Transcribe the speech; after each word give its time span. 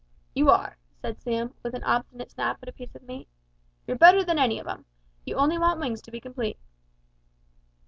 "You 0.33 0.49
are," 0.49 0.77
said 0.99 1.21
Sam, 1.21 1.53
with 1.61 1.75
an 1.75 1.83
obstinate 1.83 2.31
snap 2.31 2.57
at 2.63 2.67
a 2.67 2.71
piece 2.71 2.95
of 2.95 3.03
meat; 3.03 3.27
"you're 3.85 3.99
better 3.99 4.23
than 4.23 4.39
any 4.39 4.57
of 4.57 4.65
'em. 4.67 4.85
You 5.25 5.35
only 5.35 5.59
want 5.59 5.79
wings 5.79 6.01
to 6.01 6.09
be 6.09 6.19
complete." 6.19 6.57